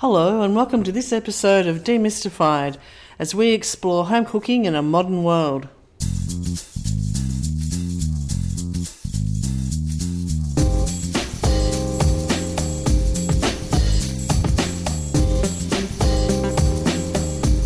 [0.00, 2.78] Hello, and welcome to this episode of Demystified
[3.18, 5.68] as we explore home cooking in a modern world.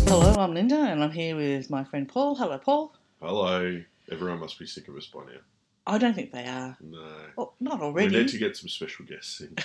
[0.09, 2.35] Hello, I'm Linda, and I'm here with my friend Paul.
[2.35, 2.93] Hello, Paul.
[3.21, 3.81] Hello.
[4.11, 5.39] Everyone must be sick of us by now.
[5.87, 6.77] I don't think they are.
[6.81, 7.07] No.
[7.35, 8.09] Well, not already.
[8.09, 9.55] We need to get some special guests in.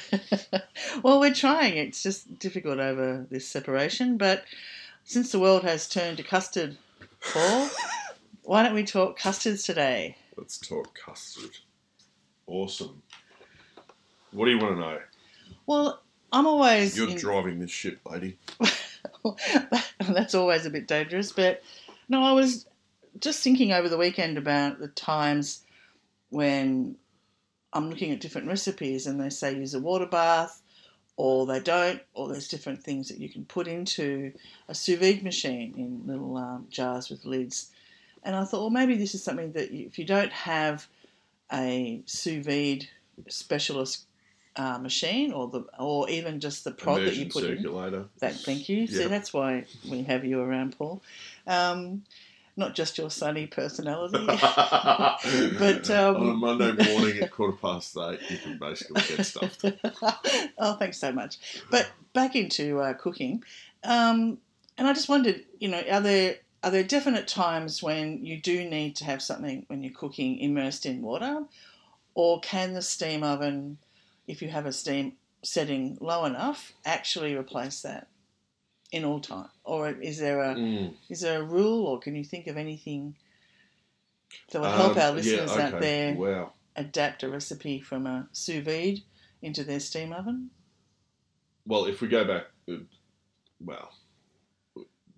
[1.02, 1.78] well, we're trying.
[1.78, 4.18] It's just difficult over this separation.
[4.18, 4.44] But
[5.04, 6.76] since the world has turned to custard,
[7.32, 7.70] Paul,
[8.42, 10.16] why don't we talk custards today?
[10.36, 11.56] Let's talk custard.
[12.46, 13.02] Awesome.
[14.32, 14.98] What do you want to know?
[15.66, 16.96] Well, I'm always.
[16.98, 18.36] You're in- driving this ship, lady.
[20.00, 21.32] That's always a bit dangerous.
[21.32, 21.62] But
[22.10, 22.66] no, I was
[23.18, 25.62] just thinking over the weekend about the times
[26.30, 26.96] when
[27.72, 30.62] I'm looking at different recipes and they say use a water bath
[31.16, 34.32] or they don't, or there's different things that you can put into
[34.68, 37.70] a sous vide machine in little um, jars with lids.
[38.22, 40.86] And I thought, well, maybe this is something that you, if you don't have
[41.52, 42.88] a sous vide
[43.28, 44.06] specialist
[44.56, 48.04] uh, machine or the or even just the prod that you Immersion put in, circulator.
[48.18, 48.86] that, thank you.
[48.86, 49.08] See, Yeah.
[49.08, 51.02] that's why we have you around, Paul.
[51.46, 52.02] Um,
[52.60, 54.24] not just your sunny personality.
[55.58, 59.64] but um, on a Monday morning at quarter past eight, you can basically get stuffed.
[60.58, 61.38] oh, thanks so much.
[61.70, 63.42] But back into uh, cooking,
[63.82, 64.38] um,
[64.78, 68.68] and I just wondered, you know, are there are there definite times when you do
[68.68, 71.44] need to have something when you're cooking immersed in water,
[72.14, 73.78] or can the steam oven,
[74.28, 78.06] if you have a steam setting low enough, actually replace that
[78.92, 80.94] in all time, or is there a Mm.
[81.08, 83.14] is there a rule, or can you think of anything
[84.50, 86.52] that will help Um, our yeah, listeners out there Wow.
[86.76, 89.00] adapt a recipe from a sous vide
[89.42, 90.50] into their steam oven?
[91.66, 92.78] Well, if we go back, uh,
[93.60, 93.92] well,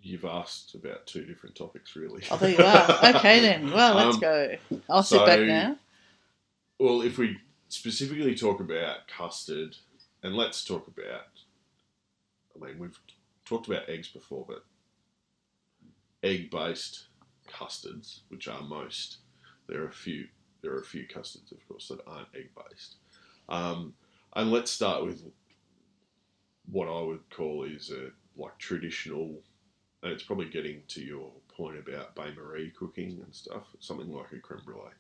[0.03, 2.25] you've asked about two different topics, really.
[2.31, 3.15] Oh, there you are.
[3.17, 3.71] Okay, then.
[3.71, 4.57] Well, let's Um, go.
[4.91, 5.79] I'll sit so- back now.
[6.79, 7.39] Well, if we
[7.69, 9.77] specifically talk about custard,
[10.25, 11.29] and let's talk about,
[12.55, 12.99] I mean, we've
[13.53, 14.65] talked about eggs before, but
[16.23, 17.09] egg based
[17.47, 19.19] custards, which are most,
[19.69, 20.27] there are a few,
[20.63, 22.97] there are a few custards, of course, that aren't egg based.
[23.49, 23.93] Um,
[24.35, 25.23] and let's start with
[26.71, 29.43] what I would call is a like traditional,
[30.03, 34.33] and it's probably getting to your point about bain marie cooking and stuff, something like
[34.33, 34.97] a creme brulee.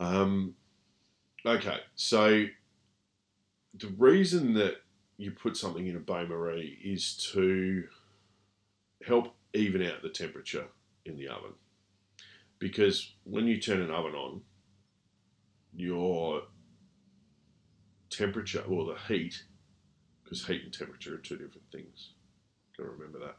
[0.00, 0.54] Um,
[1.46, 2.44] okay, so
[3.78, 4.82] the reason that
[5.22, 7.84] you put something in a bain marie is to
[9.06, 10.66] help even out the temperature
[11.06, 11.52] in the oven.
[12.58, 14.42] Because when you turn an oven on,
[15.74, 16.42] your
[18.10, 19.44] temperature, or the heat,
[20.24, 22.10] because heat and temperature are two different things.
[22.76, 23.36] Got to remember that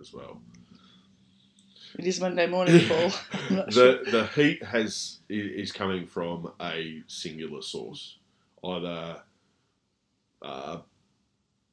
[0.00, 0.40] as well
[1.98, 3.12] It is Monday morning, Paul.
[3.50, 4.04] I'm sure.
[4.04, 8.18] the the heat has is coming from a singular source,
[8.64, 9.22] either
[10.42, 10.78] uh,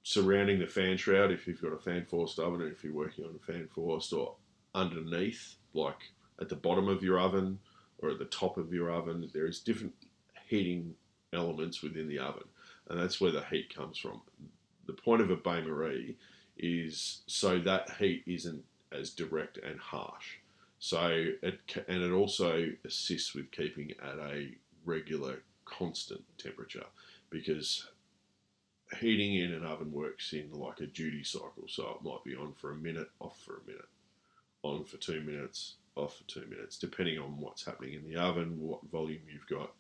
[0.04, 3.26] surrounding the fan shroud if you've got a fan forced oven, or if you're working
[3.26, 4.36] on a fan forced, or
[4.76, 7.60] underneath, like at the bottom of your oven
[8.00, 9.30] or at the top of your oven.
[9.34, 9.94] There is different
[10.48, 10.94] heating
[11.32, 12.44] elements within the oven,
[12.90, 14.22] and that's where the heat comes from.
[14.86, 16.18] The point of a bain marie
[16.58, 20.36] is so that heat isn't as direct and harsh.
[20.80, 24.52] So it and it also assists with keeping at a
[24.86, 26.84] regular, constant temperature
[27.30, 27.88] because
[28.96, 31.66] heating in an oven works in like a duty cycle.
[31.68, 33.88] So it might be on for a minute, off for a minute,
[34.64, 38.60] on for two minutes, off for two minutes, depending on what's happening in the oven,
[38.60, 39.72] what volume you've got.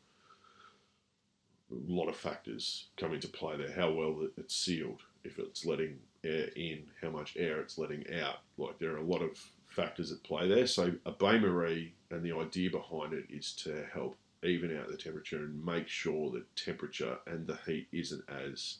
[1.72, 3.72] A lot of factors come into play there.
[3.72, 8.40] How well it's sealed, if it's letting air in, how much air it's letting out.
[8.58, 9.38] Like there are a lot of
[9.68, 10.68] factors at play there.
[10.68, 14.98] So a bain marie and the idea behind it is to help even out the
[14.98, 18.78] temperature and make sure that temperature and the heat isn't as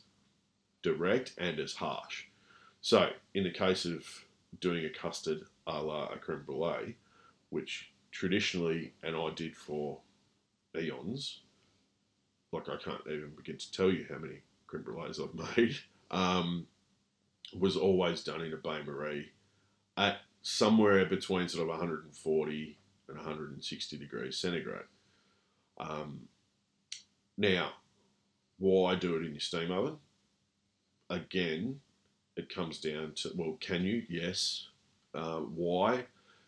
[0.84, 2.24] direct and as harsh.
[2.82, 4.04] So in the case of
[4.60, 6.96] doing a custard a la a creme brulee,
[7.48, 10.00] which traditionally and I did for
[10.78, 11.40] eons,
[12.52, 15.76] like I can't even begin to tell you how many creme brulees I've made,
[16.10, 16.66] um,
[17.58, 19.32] was always done in a bain marie
[19.96, 22.78] at somewhere between sort of 140
[23.08, 24.82] and 160 degrees centigrade.
[25.78, 26.28] Um,
[27.38, 27.72] now,
[28.58, 29.96] why do it in your steam oven?
[31.10, 31.80] Again,
[32.36, 34.02] it comes down to well, can you?
[34.08, 34.68] Yes.
[35.14, 36.06] Uh, why?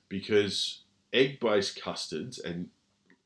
[0.08, 0.82] Because
[1.12, 2.68] egg based custards, and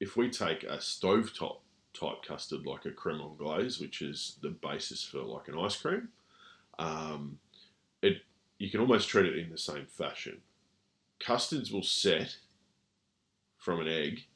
[0.00, 1.58] if we take a stovetop
[1.92, 6.08] type custard like a creme anglaise, which is the basis for like an ice cream,
[6.78, 7.38] Um,
[8.02, 8.22] it
[8.58, 10.42] you can almost treat it in the same fashion.
[11.18, 12.36] Custards will set
[13.58, 14.26] from an egg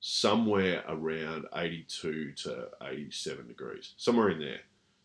[0.00, 4.60] somewhere around 82 to 87 degrees, somewhere in there,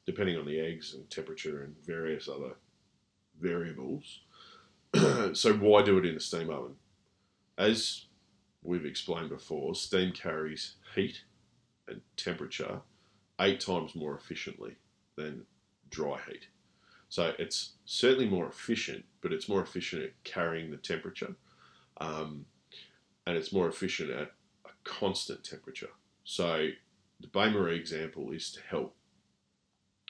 [0.05, 2.55] depending on the eggs and temperature and various other
[3.39, 4.21] variables.
[5.33, 6.75] so why do it in a steam oven?
[7.57, 8.05] As
[8.61, 11.23] we've explained before, steam carries heat
[11.87, 12.81] and temperature
[13.39, 14.75] eight times more efficiently
[15.15, 15.45] than
[15.89, 16.47] dry heat.
[17.09, 21.35] So it's certainly more efficient, but it's more efficient at carrying the temperature,
[22.01, 22.45] um,
[23.27, 24.31] and it's more efficient at
[24.65, 25.91] a constant temperature.
[26.23, 26.69] So
[27.19, 28.95] the bain marie example is to help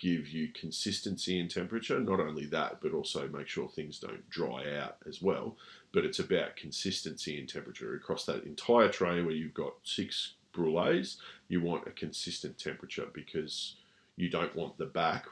[0.04, 1.98] give you consistency in temperature.
[1.98, 5.56] Not only that, but also make sure things don't dry out as well.
[5.94, 11.18] But it's about consistency in temperature across that entire tray where you've got six brulees.
[11.48, 13.78] You want a consistent temperature because
[14.18, 15.28] you don't want the back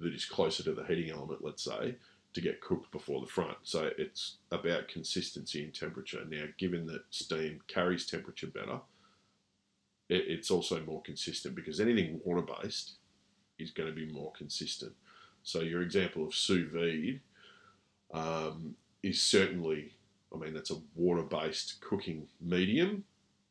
[0.00, 1.94] that is closer to the heating element, let's say,
[2.34, 3.56] to get cooked before the front.
[3.62, 6.24] So it's about consistency in temperature.
[6.28, 8.80] Now, given that steam carries temperature better,
[10.08, 12.94] it's also more consistent because anything water based
[13.58, 14.92] is going to be more consistent.
[15.42, 17.20] So your example of sous vide
[18.12, 19.92] um, is certainly,
[20.34, 23.04] I mean, that's a water-based cooking medium,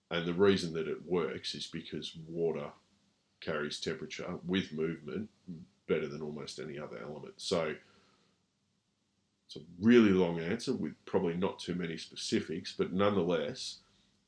[0.10, 2.70] and the reason that it works is because water
[3.42, 5.30] carries temperature with movement
[5.88, 7.34] better than almost any other element.
[7.38, 7.76] So
[9.46, 13.78] it's a really long answer with probably not too many specifics, but nonetheless,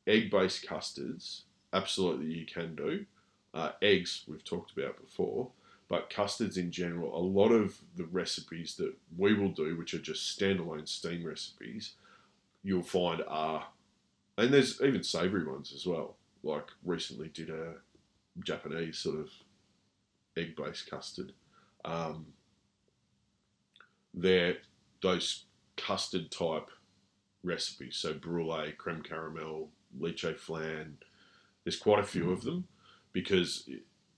[0.08, 1.44] egg-based custards
[1.74, 3.06] absolutely you can do.
[3.54, 5.50] Uh, eggs we've talked about before,
[5.90, 10.00] but custards in general, a lot of the recipes that we will do, which are
[10.00, 11.94] just standalone steam recipes,
[12.62, 13.68] you'll find are,
[14.38, 16.16] and there's even savoury ones as well.
[16.44, 17.74] Like recently did a
[18.44, 19.30] Japanese sort of
[20.38, 21.34] egg-based custard.
[21.84, 22.28] Um,
[24.14, 24.58] they're
[25.02, 25.46] those
[25.76, 26.70] custard type
[27.44, 29.70] recipes, so brulee, creme caramel,
[30.00, 30.98] leche flan.
[31.64, 32.68] There's quite a few of them
[33.12, 33.68] because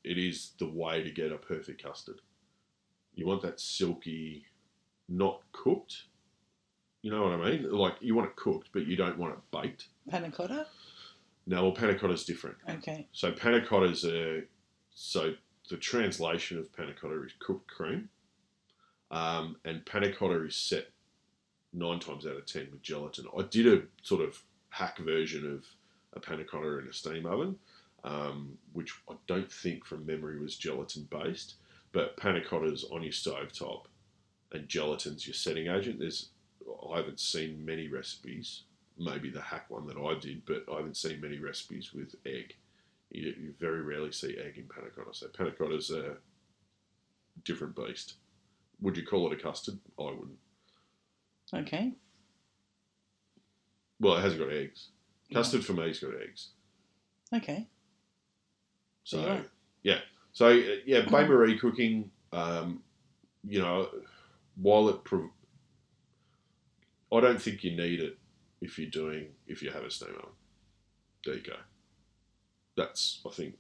[0.04, 2.22] it is the way to get a perfect custard.
[3.14, 4.46] You want that silky,
[5.10, 6.04] not cooked.
[7.02, 7.72] You know what I mean?
[7.72, 9.88] Like you want it cooked, but you don't want it baked.
[10.10, 10.68] Panna cotta?
[11.48, 12.58] No, well, panna cotta is different.
[12.70, 13.08] Okay.
[13.12, 14.48] So panna cottas are
[14.94, 15.34] so
[15.70, 18.10] the translation of panna cotta is cooked cream,
[19.10, 20.90] um, and panna cotta is set
[21.74, 23.26] nine times out of ten with gelatin.
[23.38, 25.66] I did a sort of hack version of
[26.14, 27.58] a panna cotta in a steam oven,
[28.04, 31.56] um, which I don't think from memory was gelatin based,
[31.92, 33.88] but panna cotta's on your stove top,
[34.52, 36.00] and gelatin's your setting agent.
[36.00, 36.30] There's
[36.92, 38.64] I haven't seen many recipes,
[38.98, 42.56] maybe the hack one that I did, but I haven't seen many recipes with egg.
[43.12, 45.14] You, you very rarely see egg in panna cotta.
[45.14, 46.16] So panna cotta's a
[47.44, 48.16] different beast.
[48.82, 49.80] Would you call it a custard?
[50.00, 50.40] I wouldn't.
[51.54, 51.94] Okay.
[54.00, 54.88] Well, it hasn't got eggs.
[55.34, 56.50] Custard for me's got eggs.
[57.34, 57.68] Okay.
[59.04, 59.42] So Yeah.
[59.84, 60.00] yeah,
[60.34, 62.12] so uh, yeah, bain marie cooking.
[62.34, 62.84] Um,
[63.44, 63.90] you know,
[64.56, 65.32] while it, prov-
[67.12, 68.18] I don't think you need it
[68.62, 70.30] if you're doing if you have a steam oven.
[71.26, 71.56] There you go.
[72.78, 73.56] That's I think.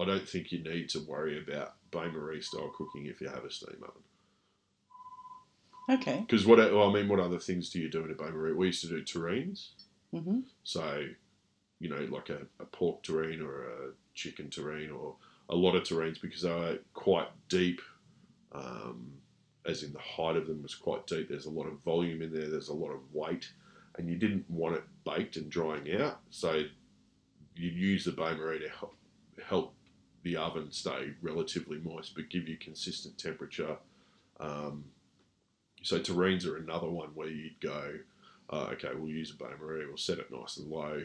[0.00, 3.44] I don't think you need to worry about bain marie style cooking if you have
[3.44, 4.02] a steam oven.
[5.90, 6.20] Okay.
[6.20, 8.52] Because what well, I mean, what other things do you do in a bain marie?
[8.52, 9.70] We used to do terrines.
[10.14, 10.40] Mm-hmm.
[10.64, 11.06] So,
[11.80, 15.14] you know, like a, a pork terrine or a chicken terrine or
[15.48, 17.80] a lot of terrines because they are quite deep,
[18.52, 19.12] um,
[19.64, 21.28] as in the height of them was quite deep.
[21.28, 23.50] There's a lot of volume in there, there's a lot of weight,
[23.96, 26.20] and you didn't want it baked and drying out.
[26.30, 26.64] So,
[27.54, 28.96] you'd use the bain marie to help,
[29.44, 29.74] help
[30.22, 33.76] the oven stay relatively moist but give you consistent temperature.
[34.40, 34.84] Um,
[35.82, 37.94] so, terrines are another one where you'd go,
[38.50, 41.02] uh, okay, we'll use a bain marie, we'll set it nice and low,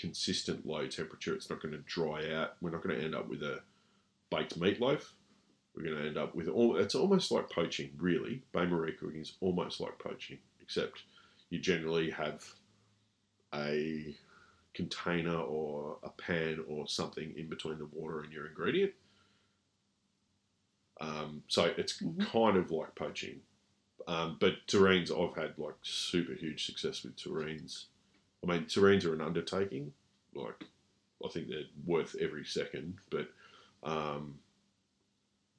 [0.00, 1.34] consistent low temperature.
[1.34, 2.56] It's not going to dry out.
[2.60, 3.60] We're not going to end up with a
[4.30, 5.02] baked meatloaf.
[5.74, 6.76] We're going to end up with all.
[6.76, 8.42] It's almost like poaching, really.
[8.52, 11.02] Bain marie cooking is almost like poaching, except
[11.50, 12.44] you generally have
[13.54, 14.14] a
[14.74, 18.92] container or a pan or something in between the water and your ingredient.
[21.00, 22.20] Um, so it's Mhm.
[22.20, 23.42] kind of like poaching.
[24.06, 27.86] Um, but terrines, I've had like super huge success with terrines.
[28.42, 29.92] I mean, terrines are an undertaking.
[30.34, 30.64] Like,
[31.24, 32.98] I think they're worth every second.
[33.10, 33.28] But
[33.82, 34.38] um,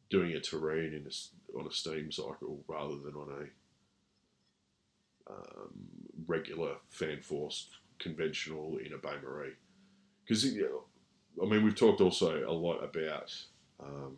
[0.09, 5.71] doing a terrine in a on a steam cycle rather than on a um,
[6.27, 7.69] regular fan forced
[7.99, 9.53] conventional in a bain marie,
[10.25, 13.35] because I mean we've talked also a lot about
[13.79, 14.17] um,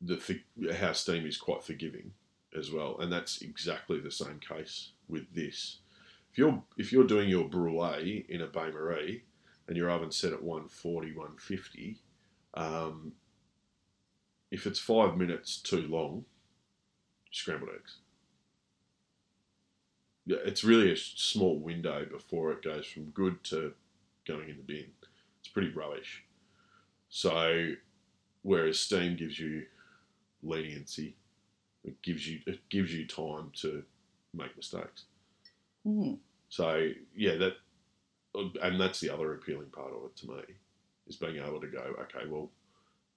[0.00, 0.40] the
[0.74, 2.12] how steam is quite forgiving
[2.56, 5.78] as well, and that's exactly the same case with this.
[6.32, 9.24] If you're if you're doing your brulee in a bain marie
[9.66, 11.98] and your oven's set at 140, 150,
[12.54, 13.12] um,
[14.50, 16.24] if it's five minutes too long,
[17.30, 17.98] scrambled eggs.
[20.26, 23.72] Yeah, it's really a small window before it goes from good to
[24.26, 24.86] going in the bin.
[25.40, 26.24] It's pretty rubbish.
[27.08, 27.72] So,
[28.42, 29.66] whereas steam gives you
[30.42, 31.16] leniency,
[31.84, 33.82] it gives you it gives you time to
[34.34, 35.04] make mistakes.
[35.86, 36.18] Mm.
[36.48, 37.54] So yeah, that
[38.62, 40.42] and that's the other appealing part of it to me
[41.08, 42.50] is being able to go, okay, well,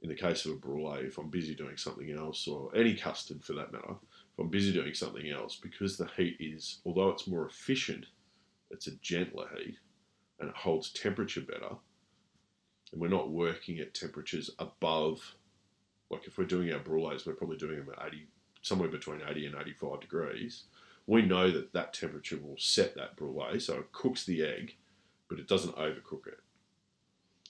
[0.02, 3.44] in the case of a brulee, if I'm busy doing something else, or any custard
[3.44, 3.96] for that matter,
[4.34, 8.08] if I'm busy doing something else, because the heat is, although it's more efficient,
[8.70, 9.78] it's a gentler heat
[10.40, 11.76] and it holds temperature better.
[12.92, 15.36] And we're not working at temperatures above,
[16.10, 18.28] like if we're doing our brulees, we're probably doing them at 80,
[18.62, 20.64] somewhere between 80 and 85 degrees.
[21.06, 24.76] We know that that temperature will set that brulee, so it cooks the egg,
[25.30, 26.40] but it doesn't overcook it.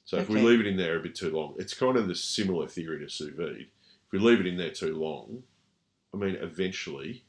[0.05, 2.15] So if we leave it in there a bit too long, it's kind of the
[2.15, 3.67] similar theory to sous vide.
[4.05, 5.43] If we leave it in there too long,
[6.13, 7.23] I mean, eventually,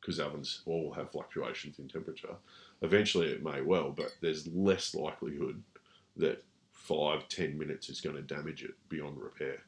[0.00, 2.36] because ovens all have fluctuations in temperature,
[2.80, 5.62] eventually it may well, but there's less likelihood
[6.16, 9.62] that five, ten minutes is going to damage it beyond repair.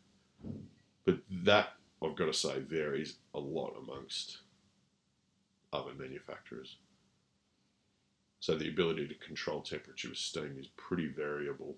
[1.04, 4.38] But that, I've got to say, varies a lot amongst
[5.74, 6.76] oven manufacturers.
[8.40, 11.76] So the ability to control temperature with steam is pretty variable.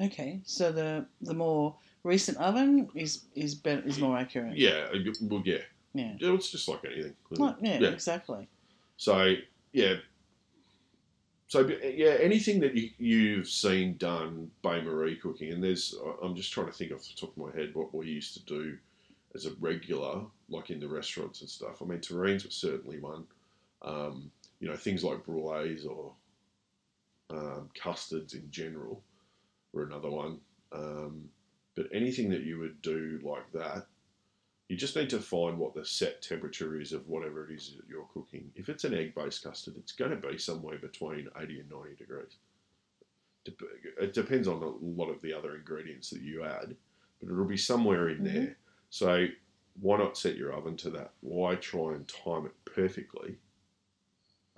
[0.00, 4.56] Okay, so the the more recent oven is is better is more accurate.
[4.56, 5.58] Yeah, uh, well, yeah,
[5.92, 6.14] Yeah.
[6.18, 7.14] Yeah, it's just like anything.
[7.30, 7.88] Like, yeah, Yeah.
[7.90, 8.48] exactly.
[8.96, 9.34] So
[9.72, 9.96] yeah,
[11.48, 16.52] so yeah, anything that you, you've seen done bain marie cooking, and there's I'm just
[16.52, 18.78] trying to think off the top of my head what we used to do
[19.34, 21.80] as a regular, like in the restaurants and stuff.
[21.80, 23.26] I mean, terrines was certainly one.
[23.82, 26.12] Um, you know, things like brulees or
[27.30, 29.02] um, custards in general
[29.72, 30.40] were another one.
[30.72, 31.28] Um,
[31.74, 33.86] but anything that you would do like that,
[34.68, 37.88] you just need to find what the set temperature is of whatever it is that
[37.88, 38.50] you're cooking.
[38.54, 41.96] If it's an egg based custard, it's going to be somewhere between 80 and 90
[41.96, 42.36] degrees.
[43.44, 44.68] It depends on a
[45.00, 46.76] lot of the other ingredients that you add,
[47.20, 48.24] but it'll be somewhere in Mhm.
[48.24, 48.56] there.
[48.92, 49.26] So
[49.80, 51.12] why not set your oven to that?
[51.22, 53.36] Why try and time it perfectly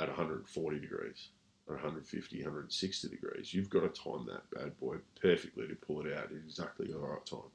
[0.00, 1.28] at 140 degrees,
[1.68, 3.54] or 150, 160 degrees?
[3.54, 6.98] You've got to time that bad boy perfectly to pull it out at exactly the
[6.98, 7.52] right time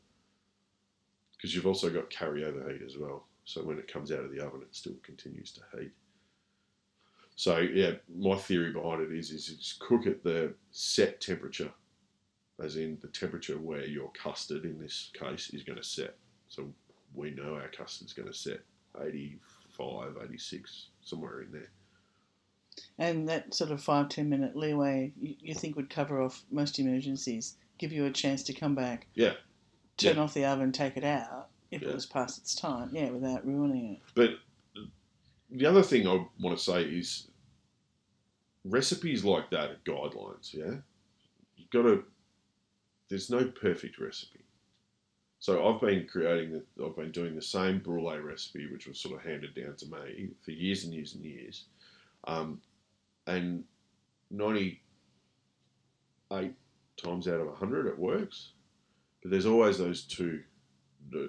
[1.36, 3.26] because you've also got carryover heat as well.
[3.44, 5.92] So when it comes out of the oven, it still continues to heat.
[7.36, 11.72] So yeah, my theory behind it is is cook at the set temperature,
[12.64, 16.16] as in the temperature where your custard in this case is going to set.
[16.50, 16.68] So
[17.14, 18.60] we know our custard's going to set
[19.02, 21.70] 85, 86, somewhere in there.
[22.98, 26.80] And that sort of five ten minute leeway you, you think would cover off most
[26.80, 29.34] emergencies, give you a chance to come back, Yeah.
[29.98, 30.22] turn Yeah.
[30.24, 31.90] off the oven, take it out if Yeah.
[31.90, 34.02] it was past its time, yeah, without ruining it.
[34.16, 34.40] But
[35.52, 37.30] the other thing I want to say is
[38.66, 40.78] recipes like that are guidelines, yeah?
[41.58, 42.06] You've got to,
[43.10, 44.40] there's no perfect recipe.
[45.40, 49.16] So I've been creating, the, I've been doing the same brulee recipe, which was sort
[49.16, 51.66] of handed down to me for years and years and years.
[52.26, 52.62] Um,
[53.26, 53.64] and
[54.32, 54.82] 98
[56.98, 58.52] times out of 100 it works.
[59.22, 60.42] But there's always those two,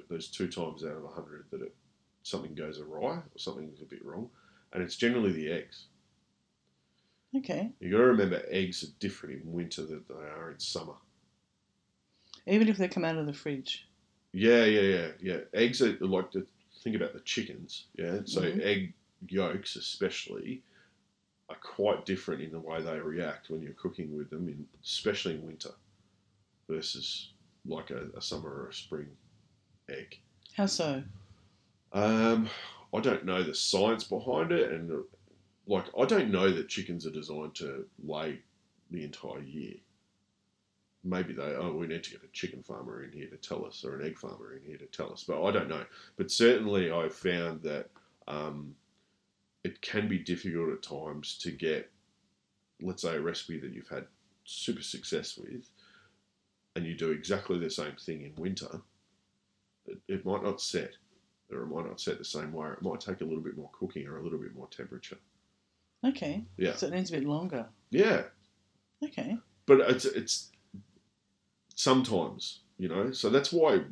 [0.08, 1.74] those two times out of 100 that it
[2.22, 4.28] something goes awry or something's a bit wrong,
[4.72, 5.86] and it's generally the eggs.
[7.36, 7.70] Okay.
[7.78, 10.94] You got to remember, eggs are different in winter than they are in summer.
[12.46, 13.86] Even if they come out of the fridge.
[14.32, 15.38] Yeah, yeah, yeah, yeah.
[15.52, 16.46] Eggs are like the
[16.82, 17.86] think about the chickens.
[17.94, 18.60] Yeah, so Mhm.
[18.62, 18.94] egg
[19.28, 20.62] yolks, especially,
[21.48, 25.34] are quite different in the way they react when you're cooking with them, in, especially
[25.34, 25.74] in winter,
[26.68, 27.32] versus
[27.66, 29.08] like a, a summer or a spring
[29.88, 30.18] egg.
[30.54, 31.02] How so?
[31.92, 32.48] Um,
[32.94, 35.04] I don't know the science behind it, and
[35.66, 38.40] like I don't know that chickens are designed to lay
[38.90, 39.74] the entire year.
[41.02, 41.42] Maybe they.
[41.56, 44.06] Oh, we need to get a chicken farmer in here to tell us, or an
[44.06, 45.24] egg farmer in here to tell us.
[45.26, 45.84] But I don't know.
[46.16, 47.88] But certainly, I've found that
[48.28, 48.74] um,
[49.64, 51.90] it can be difficult at times to get,
[52.82, 54.04] let's say, a recipe that you've had
[54.44, 55.70] super success with,
[56.76, 58.82] and you do exactly the same thing in winter.
[59.86, 60.92] It, it might not set
[61.50, 62.68] or it might not set the same way.
[62.68, 65.16] It might take a little bit more cooking or a little bit more temperature.
[66.06, 66.44] Okay.
[66.56, 66.76] Yeah.
[66.76, 67.66] So it needs a bit longer.
[67.90, 68.24] Yeah,
[69.02, 69.36] Okay.
[69.66, 70.50] but it's it's
[71.82, 73.84] sometimes You know, so that's why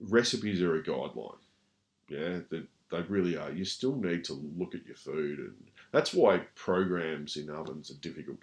[0.00, 1.38] recipes are a guideline.
[2.08, 3.50] Yeah, they, they really are.
[3.50, 5.54] You still need to look at your food, and
[5.92, 8.40] that's why programs in ovens are difficult.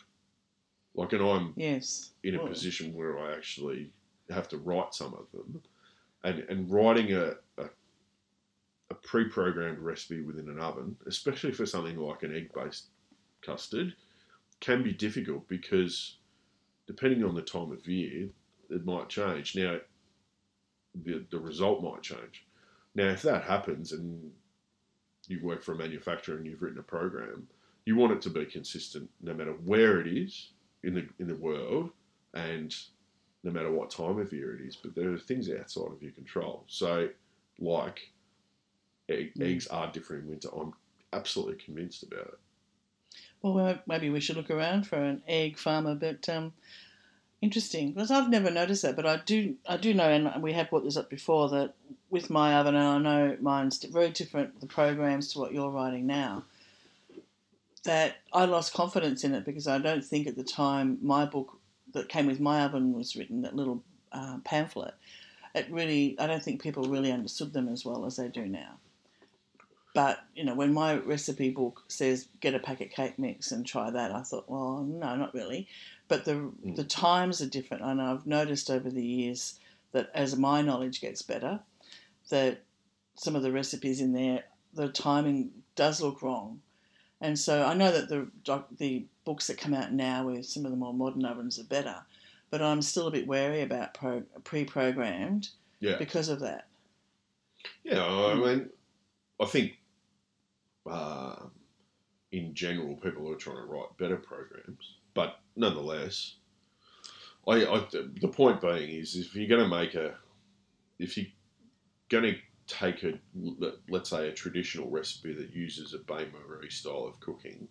[0.95, 2.11] Like, and I'm Yes.
[2.23, 3.91] in a position where I actually
[4.29, 5.61] have to write some of them,
[6.23, 7.69] and and writing a, a
[8.89, 12.87] a pre-programmed recipe within an oven, especially for something like an egg-based
[13.41, 13.95] custard,
[14.59, 16.17] can be difficult because
[16.91, 18.29] depending on the time of year,
[18.69, 19.55] it might change.
[19.55, 19.79] Now,
[21.05, 22.45] the the result might change.
[22.95, 24.31] Now, if that happens and
[25.27, 27.47] you work for a manufacturer and you've written a program,
[27.85, 30.51] you want it to be consistent no matter where it is
[30.83, 31.91] in the in the world
[32.33, 32.75] and
[33.43, 34.75] no matter what time of year it is.
[34.75, 36.63] But there are things outside of your control.
[36.67, 37.09] So,
[37.59, 38.11] like
[39.09, 39.45] egg, Mm.
[39.51, 40.49] eggs are different in winter.
[40.53, 40.73] I'm
[41.13, 42.39] absolutely convinced about it.
[43.41, 46.53] Well, maybe we should look around for an egg farmer, but um,
[47.41, 48.95] interesting because I've never noticed that.
[48.95, 51.73] But I do, I do know, and we have brought this up before that
[52.09, 54.59] with my oven, and I know mine's very different.
[54.61, 56.43] The programs to what you're writing now.
[57.83, 61.57] That I lost confidence in it because I don't think at the time my book
[61.93, 64.93] that came with my oven was written, that little uh, pamphlet.
[65.55, 68.77] It really, I don't think people really understood them as well as they do now.
[69.93, 73.89] But you know, when my recipe book says get a packet cake mix and try
[73.91, 75.67] that, I thought, well, no, not really.
[76.07, 76.75] But the Mm.
[76.75, 79.59] the times are different, and I've noticed over the years
[79.91, 81.59] that as my knowledge gets better,
[82.29, 82.61] that
[83.15, 86.61] some of the recipes in there, the timing does look wrong,
[87.19, 88.29] and so I know that the
[88.77, 91.97] the books that come out now with some of the more modern ovens are better,
[92.49, 95.97] but I'm still a bit wary about pro, pre-programmed Yeah.
[95.97, 96.67] because of that.
[97.83, 98.69] Yeah, I mean,
[99.39, 99.77] I think
[100.91, 101.35] uh,
[102.31, 106.35] in general, people are trying to write better programs, but nonetheless,
[107.47, 107.87] I, I
[108.21, 110.15] the point being is if you're going to make a,
[110.99, 111.27] if you're
[112.09, 113.19] going to take a,
[113.89, 117.67] let's say a traditional recipe that uses a bain marie style of cooking,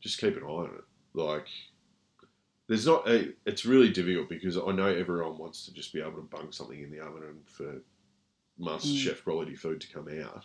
[0.00, 0.84] just keep an eye on it.
[1.12, 1.48] Like,
[2.68, 6.12] there's not, a, it's really difficult because I know everyone wants to just be able
[6.12, 7.82] to bung something in the oven and for
[8.58, 8.98] master Mm.
[8.98, 10.44] chef quality food to come out.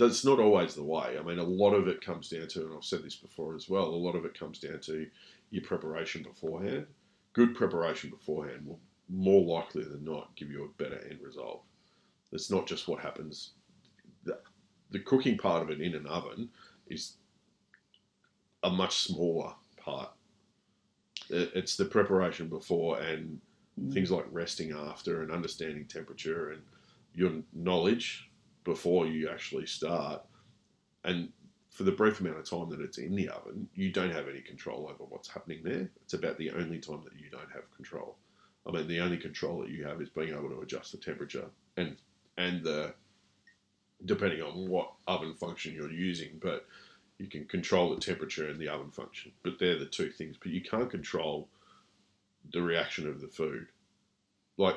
[0.00, 1.18] That's not always the way.
[1.18, 3.68] I mean, a lot of it comes down to, and I've said this before as
[3.68, 5.06] well, a lot of it comes down to
[5.50, 6.86] your preparation beforehand.
[7.34, 11.64] Good preparation beforehand will more likely than not give you a better end result.
[12.32, 13.50] It's not just what happens.
[14.24, 14.38] The,
[14.90, 16.48] the cooking part of it in an oven
[16.86, 17.16] is
[18.62, 20.10] a much smaller part.
[21.28, 23.38] It- It's the preparation before and
[23.78, 23.92] Mm.
[23.92, 26.62] things like resting after and understanding temperature and
[27.14, 28.29] your knowledge
[28.64, 30.22] before you actually start.
[31.04, 31.30] And
[31.70, 34.40] for the brief amount of time that it's in the oven, you don't have any
[34.40, 35.90] control over what's happening there.
[36.02, 38.16] It's about the only time that you don't have control.
[38.66, 41.46] I mean, the only control that you have is being able to adjust the temperature
[41.76, 41.96] and
[42.36, 42.94] and the
[44.04, 46.66] depending on what oven function you're using, but
[47.18, 49.30] you can control the temperature and the oven function.
[49.42, 50.36] But they're the two things.
[50.42, 51.48] But you can't control
[52.52, 53.66] the reaction of the food.
[54.56, 54.76] Like,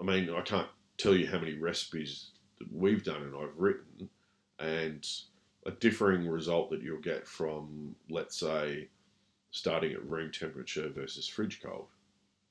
[0.00, 0.68] I mean, I can't
[1.00, 4.08] tell you how many recipes that we've done and I've written,
[4.58, 5.06] and
[5.66, 8.88] a differing result that you'll get from, let's say,
[9.50, 11.86] starting at room temperature versus fridge cold.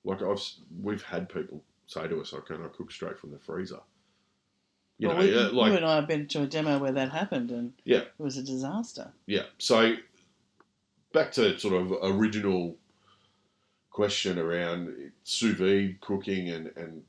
[0.03, 0.41] Like I've,
[0.81, 3.79] we've had people say to us, "I can I cook straight from the freezer."
[4.97, 6.91] You well, know, we, yeah, like you and I have been to a demo where
[6.91, 7.99] that happened, and Yeah.
[7.99, 9.11] it was a disaster.
[9.27, 9.45] Yeah.
[9.57, 9.95] So
[11.13, 12.75] back to sort of original
[13.91, 17.03] question around sous vide cooking and, and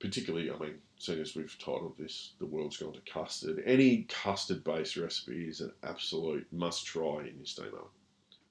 [0.00, 4.96] particularly, I mean, seeing as we've titled this "The World's Gone to Custard," any custard-based
[4.96, 7.84] recipe is an absolute must-try in your steamer,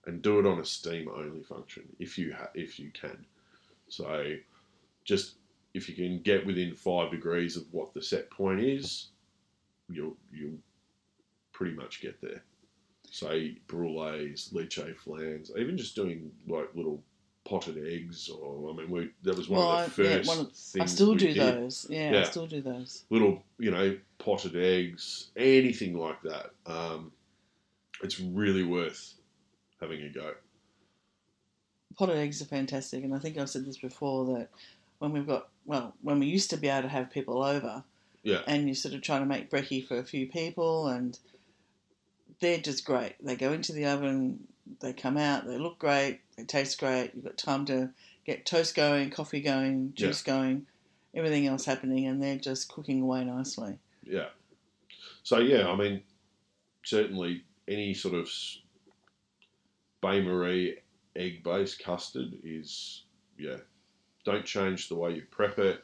[0.05, 3.25] and do it on a steam-only function if you ha- if you can.
[3.87, 4.37] So,
[5.03, 5.35] just
[5.73, 9.09] if you can get within five degrees of what the set point is,
[9.89, 10.59] you'll you'll
[11.51, 12.43] pretty much get there
[13.11, 17.01] say brulees, leche flans, even just doing like little
[17.45, 20.39] potted eggs, or I mean, we that was one well, of the yeah, first one
[20.39, 21.37] of, things I still do did.
[21.37, 21.87] those.
[21.89, 23.05] Yeah, I still do those.
[23.09, 26.49] Little, you know, potted eggs, anything like that.
[26.65, 27.11] Um,
[28.03, 29.13] it's really worth
[29.79, 30.33] having a go.
[31.97, 34.49] Potted eggs are fantastic, and I think I've said this before that
[34.99, 37.83] when we've got well, when we used to be able to have people over,
[38.23, 38.41] Yeah.
[38.47, 41.17] and you're sort of trying to make brekkie for a few people, and
[42.39, 43.15] they're just great.
[43.23, 44.47] They go into the oven,
[44.79, 47.11] they come out, they look great, they taste great.
[47.13, 47.89] You've got time to
[48.25, 50.65] get toast going, coffee going, juice going,
[51.13, 53.77] everything else happening, and they're just cooking away nicely.
[54.03, 54.29] Yeah.
[55.23, 56.01] So yeah, I mean,
[56.83, 58.29] certainly any sort of
[60.01, 60.77] bain marie
[61.15, 63.03] egg based custard is
[63.39, 63.57] yeah
[64.25, 65.83] don't change the way you prep it.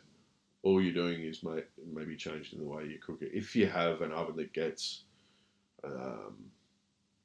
[0.64, 3.32] All you're doing is may, maybe changing the way you cook it.
[3.34, 5.04] If you have an oven that gets
[5.84, 6.36] um,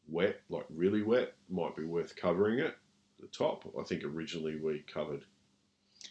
[0.08, 2.76] wet, like really wet, might be worth covering it.
[3.20, 5.24] The top, I think originally we covered a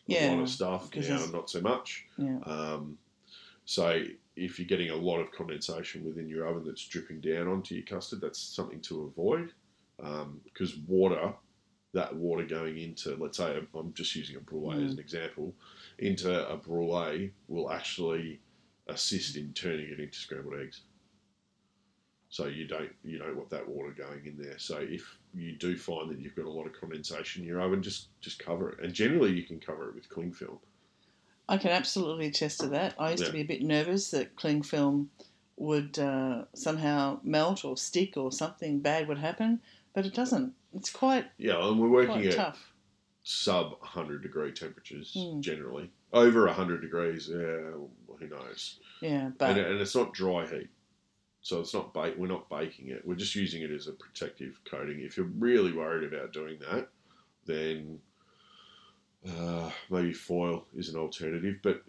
[0.07, 0.89] Yeah, lot of stuff.
[0.95, 2.05] Now not so much.
[2.17, 2.39] Yeah.
[2.45, 2.97] Um,
[3.65, 4.03] so
[4.35, 7.85] if you're getting a lot of condensation within your oven that's dripping down onto your
[7.85, 9.53] custard, that's something to avoid.
[10.43, 11.33] Because water,
[11.93, 14.93] that water going into, let's say, I'm just using a brulee as Mm.
[14.95, 15.53] an example,
[15.99, 18.39] into a brulee will actually
[18.87, 20.81] assist in turning it into scrambled eggs.
[22.29, 24.57] So you don't you don't want that water going in there.
[24.57, 27.81] So if you do find that you've got a lot of condensation in your oven,
[27.83, 28.83] just just cover it.
[28.83, 30.59] And generally you can cover it with cling film.
[31.47, 32.95] I can absolutely attest to that.
[32.99, 33.27] I used Yeah.
[33.27, 35.11] to be a bit nervous that cling film
[35.57, 39.61] would uh, somehow melt or stick or something bad would happen,
[39.93, 40.53] but it doesn't.
[40.73, 42.73] It's quite Yeah, and we're working at tough.
[43.23, 45.39] sub 100 degree temperatures Mm.
[45.41, 45.91] generally.
[46.11, 48.79] Over 100 degrees, yeah, who knows?
[49.01, 50.69] Yeah, And, but and it's not dry heat.
[51.45, 52.15] So it's not bake.
[52.17, 53.05] We're not baking it.
[53.05, 55.01] We're just using it as a protective coating.
[55.01, 56.89] If you're really worried about doing that,
[57.45, 57.99] then
[59.29, 61.57] uh, maybe foil is an alternative.
[61.61, 61.83] But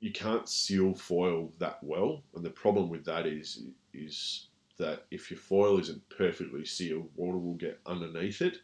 [0.00, 3.62] you can't seal foil that well, and the problem with that is
[3.94, 8.58] is that if your foil isn't perfectly sealed, water will get underneath it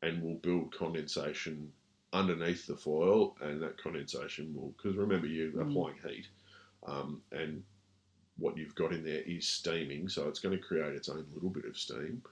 [0.00, 1.70] and will build condensation
[2.14, 5.70] underneath the foil, and that condensation will because remember you're Mm.
[5.70, 6.28] applying heat,
[6.86, 7.62] um, and
[8.38, 11.48] what you've got in there is steaming, so it's going to create its own little
[11.50, 12.22] bit of steam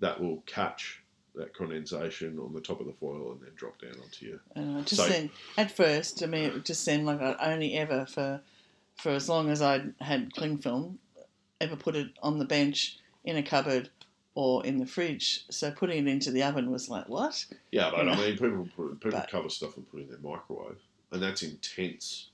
[0.00, 1.00] that will catch
[1.34, 4.40] that condensation on the top of the foil and then drop down onto you.
[4.54, 8.06] uh, just So- seemed, at first, I mean, it just seemed like I'd only ever
[8.06, 8.40] for
[8.96, 11.00] for as long as I'd had cling film,
[11.60, 13.90] ever put it on the bench in a cupboard
[14.36, 15.44] or in the fridge.
[15.50, 17.44] So putting it into the oven was like what?
[17.72, 20.18] Yeah, but I mean, people put, people But- cover stuff and put it in their
[20.32, 20.78] microwave,
[21.10, 22.28] and that's intense,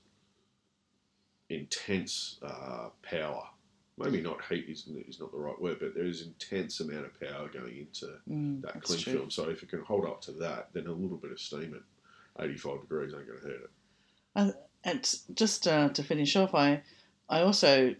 [1.55, 3.43] intense uh, power.
[3.97, 7.19] Maybe not heat is, is not the right word, but there is intense amount of
[7.19, 9.13] power going into Mm, that cling true.
[9.13, 9.29] film.
[9.31, 11.75] So if it can hold up to that, then a little bit of steam
[12.39, 13.61] at 85 degrees ain't going to hurt
[14.49, 14.55] it.
[14.83, 16.81] And just uh, to finish off, I
[17.29, 17.93] I also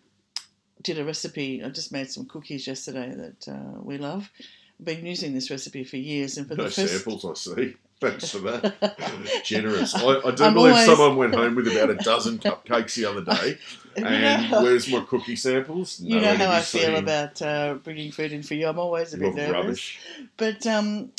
[0.82, 1.64] did a recipe.
[1.64, 4.32] I just made some cookies yesterday that uh, we love.
[4.80, 7.76] I've been using this recipe for years, and for No the first samples, I see.
[8.02, 9.42] Thanks for that.
[9.46, 9.94] Generous.
[9.94, 13.06] I, I do I'm believe always- someone went home with about a dozen cupcakes the
[13.06, 13.58] other day.
[13.94, 16.00] And where's my cookie samples?
[16.00, 18.68] you know how I feel about uh, bringing food in for you.
[18.70, 19.52] I'm always a bit nervous.
[19.54, 20.00] rubbish.
[20.38, 21.12] But um,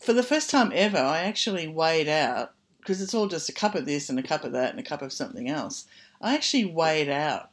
[0.00, 3.76] for the first time ever, I actually weighed out because it's all just a cup
[3.76, 5.84] of this and a cup of that and a cup of something else.
[6.20, 7.50] I actually weighed out,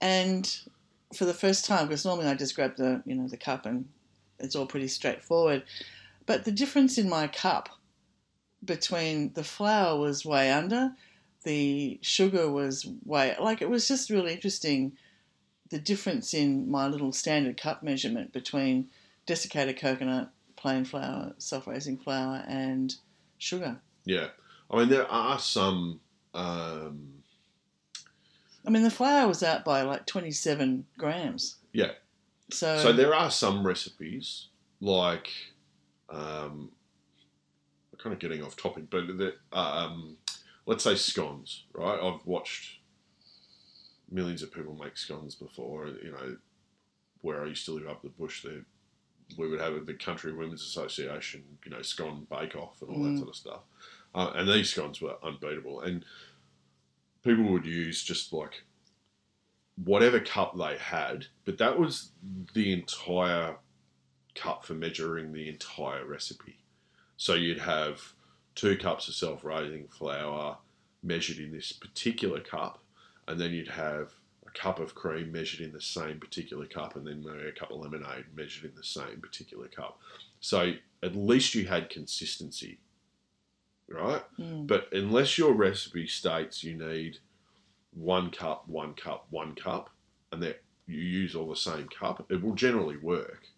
[0.00, 0.56] and
[1.12, 3.88] for the first time, because normally I just grab the you know the cup and
[4.38, 5.64] it's all pretty straightforward.
[6.26, 7.70] But the difference in my cup
[8.64, 10.92] between the flour was way under,
[11.44, 14.92] the sugar was way like it was just really interesting.
[15.70, 18.88] The difference in my little standard cup measurement between
[19.26, 22.94] desiccated coconut, plain flour, self-raising flour, and
[23.38, 23.80] sugar.
[24.04, 24.28] Yeah.
[24.70, 26.00] I mean, there are some.
[26.34, 27.22] Um,
[28.66, 31.56] I mean, the flour was out by like 27 grams.
[31.72, 31.92] Yeah.
[32.50, 34.48] So, so there are some recipes,
[34.80, 35.30] like.
[36.08, 36.70] Um,
[37.98, 40.16] kind of getting off topic, but the, um,
[40.66, 41.98] let's say scones, right?
[42.00, 42.78] I've watched
[44.10, 45.88] millions of people make scones before.
[45.88, 46.36] You know,
[47.22, 48.64] where I used to live up the bush, there
[49.36, 53.10] we would have the Country Women's Association, you know, scone bake off and all Mm.
[53.12, 53.60] that sort of stuff.
[54.14, 55.80] Uh, and these scones were unbeatable.
[55.80, 56.04] And
[57.24, 58.62] people would use just like
[59.84, 62.12] whatever cup they had, but that was
[62.54, 63.56] the entire
[64.36, 66.58] cup for measuring the entire recipe.
[67.16, 68.02] So you'd have
[68.54, 70.58] two cups of self raising flour
[71.02, 72.82] measured in this particular cup,
[73.28, 74.12] and then you'd have
[74.46, 77.70] a cup of cream measured in the same particular cup, and then maybe a cup
[77.70, 79.98] of lemonade measured in the same particular cup.
[80.40, 82.78] So at least you had consistency,
[83.88, 84.22] right?
[84.38, 87.18] Mm, But unless your recipe states you need
[87.94, 89.90] one cup, one cup, one cup,
[90.32, 93.48] and that you use all the same cup, it will generally work.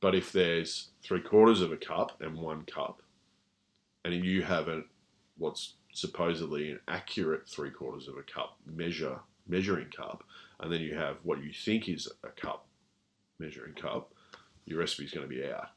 [0.00, 3.02] But if there's three quarters of a cup and one cup,
[4.04, 4.82] and you have a
[5.38, 10.24] what's supposedly an accurate three quarters of a cup measure measuring cup,
[10.60, 12.66] and then you have what you think is a cup
[13.38, 14.12] measuring cup,
[14.66, 15.70] your recipe's going to be out.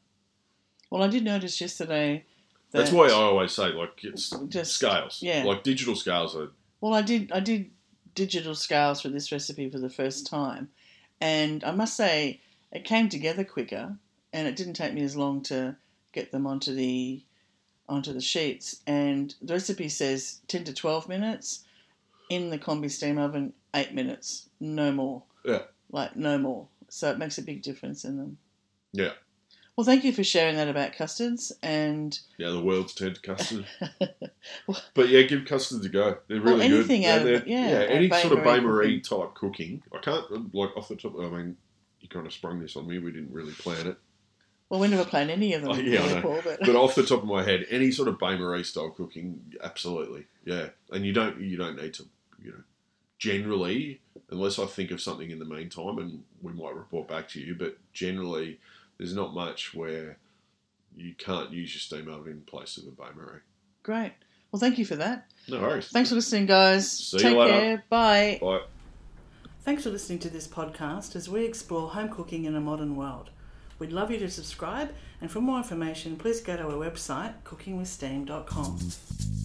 [0.90, 2.24] well, I did notice yesterday.
[2.72, 5.20] That, That's why I always say like it's Just- scales.
[5.22, 5.44] yeah.
[5.44, 6.50] Like digital scales are
[6.82, 7.32] Well, I did.
[7.32, 7.72] I did
[8.16, 10.70] digital scales for this recipe for the first time,
[11.20, 13.96] and I must say it came together quicker,
[14.34, 15.76] and it didn't take me as long to
[16.12, 17.22] get them onto the
[17.88, 21.64] onto the sheets, and the recipe says 10 to 12 minutes.
[22.30, 25.24] In the combi steam oven, eight minutes, no more.
[25.46, 25.64] Yeah.
[25.92, 26.68] Like, no more.
[26.88, 28.38] So it makes a big difference in them.
[28.94, 29.12] Yeah.
[29.76, 31.52] Well, thank you for sharing that about custards.
[31.62, 33.66] And Yeah, the world's turned to custard.
[34.94, 36.18] but yeah, give custards a go.
[36.28, 37.08] They're Well, really anything good.
[37.10, 39.84] out of They're- yeah, any sort of bain marie type cooking.
[39.94, 41.14] I can't like off the top.
[41.20, 41.58] I mean,
[42.00, 43.00] you kind of sprung this on me.
[43.00, 43.98] We didn't really plan it.
[44.74, 46.22] Well, we never plan any of them, Oh, yeah, I know.
[46.22, 48.90] Paul, but, But off the top of my head, any sort of bain marie style
[48.90, 50.70] cooking, absolutely, yeah.
[50.92, 52.06] And you don't you don't need to,
[52.44, 52.64] you know,
[53.20, 57.40] generally, unless I think of something in the meantime, and we might report back to
[57.40, 57.54] you.
[57.56, 58.60] But generally,
[58.98, 60.18] there's not much where
[60.96, 63.40] you can't use your steam oven in place of a bain marie.
[63.84, 64.14] great.
[64.52, 65.26] Well, thank you for that.
[65.48, 65.88] No worries.
[65.90, 66.92] Thanks for listening, guys.
[66.92, 67.54] See you Take later.
[67.60, 67.84] care.
[67.90, 68.38] Bye.
[68.40, 68.62] Bye.
[69.62, 73.30] Thanks for listening to this podcast as we explore home cooking in a modern world.
[73.80, 79.43] We'd love you to subscribe, and for more information, please go to our website, cookingwithsteam.com.